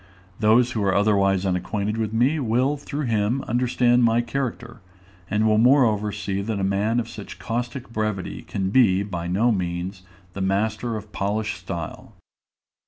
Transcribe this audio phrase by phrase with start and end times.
[0.39, 4.81] Those who are otherwise unacquainted with me will through him understand my character,
[5.29, 9.51] and will moreover see that a man of such caustic brevity can be, by no
[9.51, 10.01] means,
[10.33, 12.15] a master of polished style.